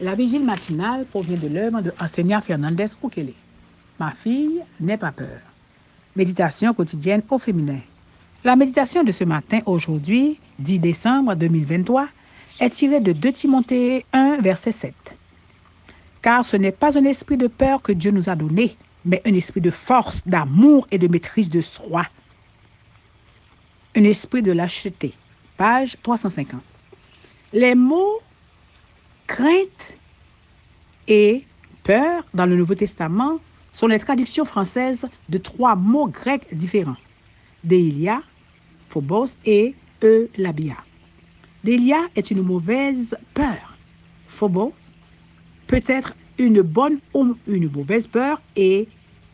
La 0.00 0.16
vigile 0.16 0.44
matinale 0.44 1.04
provient 1.06 1.36
de 1.36 1.46
l'œuvre 1.46 1.80
de 1.80 1.92
enseignant 2.00 2.40
Fernandez 2.40 2.86
Ukele. 3.02 3.32
Ma 4.00 4.10
fille, 4.10 4.60
n'aie 4.80 4.96
pas 4.96 5.12
peur. 5.12 5.40
Méditation 6.16 6.74
quotidienne 6.74 7.22
au 7.30 7.38
féminin. 7.38 7.78
La 8.42 8.56
méditation 8.56 9.04
de 9.04 9.12
ce 9.12 9.22
matin, 9.22 9.60
aujourd'hui, 9.66 10.40
10 10.58 10.80
décembre 10.80 11.34
2023, 11.36 12.08
est 12.60 12.70
tirée 12.70 13.00
de 13.00 13.12
2 13.12 13.32
Timothée 13.32 14.04
1, 14.12 14.40
verset 14.40 14.72
7. 14.72 14.94
Car 16.22 16.44
ce 16.44 16.56
n'est 16.56 16.72
pas 16.72 16.98
un 16.98 17.04
esprit 17.04 17.36
de 17.36 17.46
peur 17.46 17.80
que 17.80 17.92
Dieu 17.92 18.10
nous 18.10 18.28
a 18.28 18.34
donné, 18.34 18.76
mais 19.04 19.22
un 19.24 19.34
esprit 19.34 19.60
de 19.60 19.70
force, 19.70 20.22
d'amour 20.26 20.88
et 20.90 20.98
de 20.98 21.06
maîtrise 21.06 21.50
de 21.50 21.60
soi. 21.60 22.04
Un 23.96 24.04
esprit 24.04 24.42
de 24.42 24.50
lâcheté. 24.50 25.14
Page 25.56 25.96
350. 26.02 26.60
Les 27.52 27.76
mots 27.76 28.20
crainte 29.34 29.94
et 31.08 31.42
peur 31.82 32.24
dans 32.34 32.46
le 32.46 32.54
Nouveau 32.54 32.76
Testament 32.76 33.40
sont 33.72 33.88
les 33.88 33.98
traductions 33.98 34.44
françaises 34.44 35.06
de 35.28 35.38
trois 35.38 35.74
mots 35.74 36.06
grecs 36.06 36.46
différents. 36.54 37.02
Deilia, 37.64 38.22
phobos 38.88 39.36
et 39.44 39.74
eulabia. 40.04 40.76
Deilia 41.64 41.98
est 42.14 42.30
une 42.30 42.42
mauvaise 42.42 43.16
peur. 43.34 43.76
Phobos 44.28 44.72
peut 45.66 45.82
être 45.88 46.14
une 46.38 46.62
bonne 46.62 47.00
ou 47.12 47.34
une 47.48 47.68
mauvaise 47.72 48.06
peur 48.06 48.40
et 48.54 48.86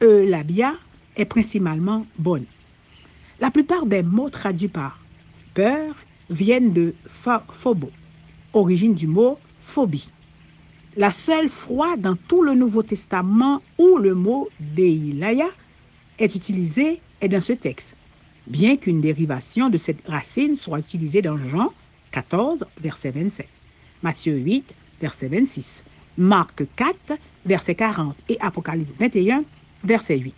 eulabia 0.00 0.74
est 1.16 1.24
principalement 1.24 2.06
bonne. 2.16 2.44
La 3.40 3.50
plupart 3.50 3.84
des 3.84 4.04
mots 4.04 4.30
traduits 4.30 4.68
par 4.68 5.00
peur 5.54 5.96
viennent 6.30 6.72
de 6.72 6.94
phobos, 7.08 7.90
origine 8.52 8.94
du 8.94 9.08
mot 9.08 9.40
phobie. 9.68 10.10
La 10.96 11.10
seule 11.10 11.48
fois 11.48 11.96
dans 11.96 12.16
tout 12.16 12.42
le 12.42 12.54
Nouveau 12.54 12.82
Testament 12.82 13.62
où 13.78 13.98
le 13.98 14.14
mot 14.14 14.48
Deilaya 14.58 15.48
est 16.18 16.34
utilisé 16.34 17.00
est 17.20 17.28
dans 17.28 17.40
ce 17.40 17.52
texte, 17.52 17.96
bien 18.46 18.76
qu'une 18.76 19.00
dérivation 19.00 19.68
de 19.68 19.78
cette 19.78 20.06
racine 20.08 20.56
soit 20.56 20.78
utilisée 20.78 21.22
dans 21.22 21.36
Jean 21.36 21.72
14, 22.10 22.64
verset 22.80 23.10
27, 23.10 23.46
Matthieu 24.02 24.36
8, 24.36 24.74
verset 25.00 25.28
26, 25.28 25.84
Marc 26.16 26.62
4, 26.74 26.96
verset 27.44 27.74
40 27.74 28.16
et 28.28 28.38
Apocalypse 28.40 28.90
21, 28.98 29.44
verset 29.84 30.18
8. 30.18 30.34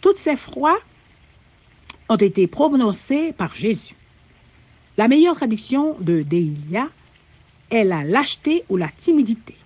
Toutes 0.00 0.16
ces 0.16 0.36
fois 0.36 0.78
ont 2.08 2.16
été 2.16 2.46
prononcées 2.46 3.32
par 3.32 3.54
Jésus. 3.54 3.94
La 4.96 5.08
meilleure 5.08 5.36
traduction 5.36 5.96
de 6.00 6.22
Deilia 6.22 6.88
est 7.70 7.84
la 7.84 8.04
lâcheté 8.04 8.64
ou 8.68 8.76
la 8.76 8.88
timidité 8.88 9.56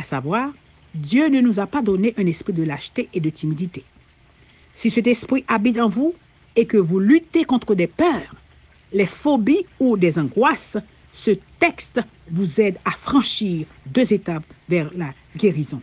à 0.00 0.02
savoir, 0.02 0.50
Dieu 0.94 1.28
ne 1.28 1.42
nous 1.42 1.60
a 1.60 1.66
pas 1.66 1.82
donné 1.82 2.14
un 2.16 2.26
esprit 2.26 2.54
de 2.54 2.62
lâcheté 2.62 3.10
et 3.12 3.20
de 3.20 3.28
timidité. 3.28 3.84
Si 4.72 4.90
cet 4.90 5.06
esprit 5.06 5.44
habite 5.46 5.78
en 5.78 5.90
vous 5.90 6.14
et 6.56 6.64
que 6.64 6.78
vous 6.78 6.98
luttez 6.98 7.44
contre 7.44 7.74
des 7.74 7.86
peurs, 7.86 8.34
les 8.94 9.04
phobies 9.04 9.66
ou 9.78 9.98
des 9.98 10.18
angoisses, 10.18 10.78
ce 11.12 11.32
texte 11.58 12.00
vous 12.30 12.62
aide 12.62 12.78
à 12.86 12.92
franchir 12.92 13.66
deux 13.84 14.10
étapes 14.10 14.46
vers 14.70 14.90
la 14.96 15.12
guérison. 15.36 15.82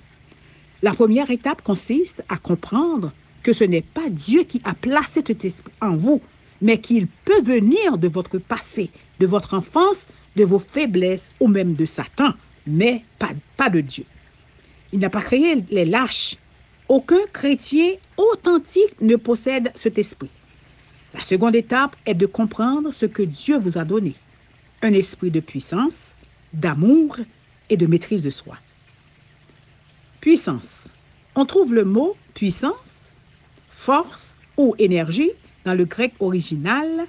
La 0.82 0.94
première 0.94 1.30
étape 1.30 1.62
consiste 1.62 2.24
à 2.28 2.38
comprendre 2.38 3.14
que 3.44 3.54
ce 3.54 3.66
n'est 3.66 3.84
pas 3.84 4.10
Dieu 4.10 4.44
qui 4.44 4.62
a 4.64 4.74
placé 4.74 5.22
cet 5.26 5.46
esprit 5.46 5.74
en 5.80 5.96
vous, 5.96 6.22
mais 6.62 6.80
qu'il 6.80 7.08
peut 7.08 7.42
venir 7.42 7.98
de 7.98 8.08
votre 8.08 8.38
passé, 8.38 8.90
de 9.20 9.28
votre 9.28 9.54
enfance, 9.54 10.08
de 10.36 10.44
vos 10.44 10.60
faiblesses 10.60 11.32
ou 11.40 11.48
même 11.48 11.74
de 11.74 11.86
Satan 11.86 12.34
mais 12.68 13.04
pas, 13.18 13.32
pas 13.56 13.70
de 13.70 13.82
Dieu. 13.82 14.06
Il 14.92 15.00
n'a 15.00 15.10
pas 15.10 15.22
créé 15.22 15.64
les 15.70 15.86
lâches. 15.86 16.36
Aucun 16.88 17.26
chrétien 17.34 17.94
authentique 18.18 19.02
ne 19.02 19.16
possède 19.16 19.72
cet 19.76 19.98
esprit. 19.98 20.30
La 21.14 21.22
seconde 21.22 21.56
étape 21.56 21.96
est 22.06 22.14
de 22.14 22.26
comprendre 22.26 22.92
ce 22.92 23.06
que 23.06 23.24
Dieu 23.24 23.58
vous 23.58 23.78
a 23.78 23.86
donné. 23.86 24.16
Un 24.82 24.94
esprit 24.94 25.32
de 25.32 25.40
puissance, 25.40 26.16
d'amour 26.54 27.18
et 27.70 27.78
de 27.78 27.88
maîtrise 27.88 28.22
de 28.22 28.30
soi. 28.30 28.58
Puissance. 30.22 30.90
On 31.36 31.46
trouve 31.46 31.74
le 31.74 31.84
mot 31.84 32.16
puissance, 32.34 33.10
force 33.70 34.36
ou 34.58 34.76
énergie 34.78 35.32
dans 35.68 35.74
le 35.74 35.84
grec 35.84 36.14
original 36.22 37.08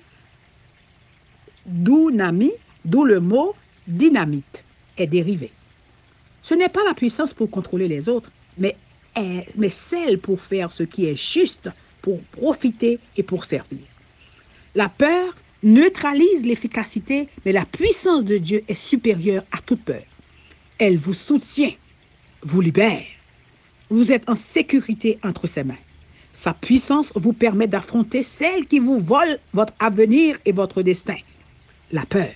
nami, 1.64 2.50
d'où 2.84 3.04
le 3.04 3.20
mot 3.20 3.54
dynamite 3.86 4.64
est 4.96 5.06
dérivé. 5.06 5.52
Ce 6.42 6.54
n'est 6.54 6.68
pas 6.68 6.84
la 6.84 6.94
puissance 6.94 7.32
pour 7.32 7.50
contrôler 7.50 7.86
les 7.86 8.08
autres, 8.08 8.32
mais, 8.58 8.76
mais 9.56 9.70
celle 9.70 10.18
pour 10.18 10.40
faire 10.40 10.72
ce 10.72 10.82
qui 10.82 11.06
est 11.06 11.14
juste, 11.14 11.70
pour 12.02 12.20
profiter 12.24 12.98
et 13.16 13.22
pour 13.22 13.44
servir. 13.44 13.86
La 14.74 14.88
peur 14.88 15.36
neutralise 15.62 16.44
l'efficacité, 16.44 17.28
mais 17.44 17.52
la 17.52 17.64
puissance 17.64 18.24
de 18.24 18.38
Dieu 18.38 18.64
est 18.66 18.74
supérieure 18.74 19.44
à 19.52 19.58
toute 19.58 19.84
peur. 19.84 20.02
Elle 20.78 20.96
vous 20.96 21.14
soutient, 21.14 21.74
vous 22.42 22.60
libère. 22.60 23.06
Vous 23.88 24.10
êtes 24.10 24.28
en 24.28 24.34
sécurité 24.34 25.18
entre 25.22 25.46
ses 25.46 25.62
mains. 25.62 25.84
Sa 26.40 26.54
puissance 26.54 27.10
vous 27.16 27.32
permet 27.32 27.66
d'affronter 27.66 28.22
celle 28.22 28.66
qui 28.66 28.78
vous 28.78 29.00
vole 29.00 29.40
votre 29.52 29.72
avenir 29.80 30.36
et 30.44 30.52
votre 30.52 30.82
destin, 30.82 31.16
la 31.90 32.06
peur. 32.06 32.30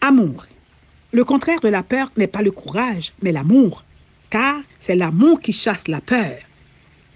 Amour. 0.00 0.46
Le 1.12 1.24
contraire 1.24 1.60
de 1.60 1.68
la 1.68 1.82
peur 1.82 2.10
n'est 2.16 2.26
pas 2.26 2.40
le 2.40 2.50
courage, 2.50 3.12
mais 3.20 3.32
l'amour, 3.32 3.84
car 4.30 4.62
c'est 4.80 4.96
l'amour 4.96 5.42
qui 5.42 5.52
chasse 5.52 5.88
la 5.88 6.00
peur. 6.00 6.38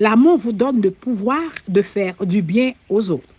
L'amour 0.01 0.37
vous 0.37 0.53
donne 0.53 0.83
le 0.83 0.91
pouvoir 0.91 1.51
de 1.67 1.81
faire 1.81 2.27
du 2.27 2.43
bien 2.43 2.75
aux 2.91 3.11
autres. 3.11 3.35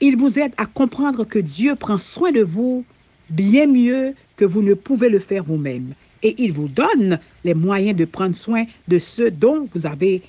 Il 0.00 0.16
vous 0.16 0.38
aide 0.38 0.54
à 0.56 0.64
comprendre 0.64 1.24
que 1.24 1.38
Dieu 1.38 1.74
prend 1.74 1.98
soin 1.98 2.32
de 2.32 2.42
vous 2.42 2.82
bien 3.28 3.66
mieux 3.66 4.14
que 4.36 4.46
vous 4.46 4.62
ne 4.62 4.72
pouvez 4.72 5.10
le 5.10 5.18
faire 5.18 5.44
vous-même. 5.44 5.92
Et 6.22 6.34
il 6.42 6.54
vous 6.54 6.68
donne 6.68 7.20
les 7.44 7.52
moyens 7.52 7.94
de 7.94 8.06
prendre 8.06 8.36
soin 8.36 8.64
de 8.88 8.98
ceux 8.98 9.30
dont 9.30 9.68
vous 9.74 9.84
avez 9.84 10.22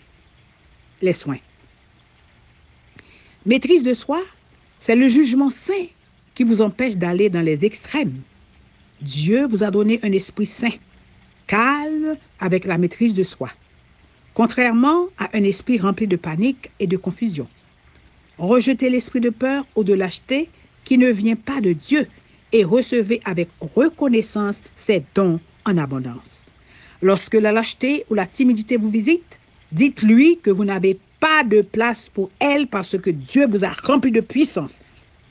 les 1.02 1.14
soins. 1.14 1.40
Maîtrise 3.46 3.84
de 3.84 3.94
soi, 3.94 4.22
c'est 4.80 4.96
le 4.96 5.10
jugement 5.10 5.50
sain 5.50 5.86
qui 6.34 6.44
vous 6.44 6.62
empêche 6.62 6.96
d'aller 6.96 7.30
dans 7.30 7.42
les 7.42 7.66
extrêmes. 7.66 8.22
Dieu 9.02 9.48
vous 9.48 9.64
a 9.64 9.72
donné 9.72 10.00
un 10.04 10.12
esprit 10.12 10.46
saint, 10.46 10.74
calme 11.46 12.16
avec 12.40 12.66
la 12.66 12.78
maîtrise 12.78 13.14
de 13.14 13.24
soi, 13.24 13.50
contrairement 14.34 15.08
à 15.18 15.30
un 15.38 15.44
esprit 15.44 15.80
rempli 15.80 16.08
de 16.08 16.16
panique 16.16 16.72
et 16.80 16.88
de 16.88 16.98
confusion. 16.98 17.48
Rejetez 18.38 18.90
l'esprit 18.90 19.20
de 19.20 19.30
peur 19.30 19.66
ou 19.76 19.84
de 19.84 19.94
lâcheté 19.94 20.50
qui 20.84 20.98
ne 20.98 21.10
vient 21.10 21.36
pas 21.36 21.60
de 21.60 21.74
Dieu 21.74 22.08
et 22.52 22.64
recevez 22.64 23.22
avec 23.26 23.50
reconnaissance 23.60 24.62
ses 24.76 25.04
dons 25.16 25.40
en 25.66 25.78
abondance. 25.78 26.46
Lorsque 27.02 27.36
la 27.36 27.52
lâcheté 27.52 28.06
ou 28.10 28.14
la 28.14 28.26
timidité 28.26 28.78
vous 28.78 28.90
visite, 28.90 29.40
dites-lui 29.72 30.40
que 30.40 30.50
vous 30.50 30.66
n'avez 30.66 31.00
pas 31.20 31.44
de 31.44 31.62
place 31.62 32.10
pour 32.10 32.30
elle 32.40 32.68
parce 32.68 32.98
que 32.98 33.10
Dieu 33.10 33.48
vous 33.48 33.66
a 33.66 33.72
rempli 33.84 34.12
de 34.12 34.22
puissance, 34.22 34.80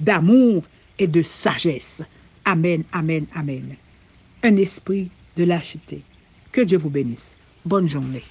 d'amour 0.00 0.64
et 0.98 1.06
de 1.06 1.22
sagesse. 1.22 2.02
Amen, 2.44 2.84
amen, 2.92 3.26
amen. 3.34 3.76
Un 4.42 4.56
esprit 4.56 5.10
de 5.36 5.44
lâcheté. 5.44 6.02
Que 6.52 6.60
Dieu 6.60 6.78
vous 6.78 6.90
bénisse. 6.90 7.36
Bonne 7.64 7.88
journée. 7.88 8.22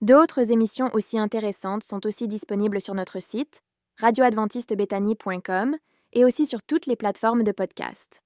D'autres 0.00 0.50
émissions 0.50 0.90
aussi 0.94 1.18
intéressantes 1.18 1.84
sont 1.84 2.06
aussi 2.06 2.26
disponibles 2.26 2.80
sur 2.80 2.94
notre 2.94 3.20
site 3.20 3.62
radioadventistebethany.com 3.98 5.76
et 6.12 6.24
aussi 6.24 6.46
sur 6.46 6.62
toutes 6.62 6.86
les 6.86 6.96
plateformes 6.96 7.42
de 7.42 7.52
podcast. 7.52 8.22